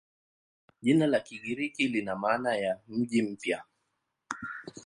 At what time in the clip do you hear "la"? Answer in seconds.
1.07-1.19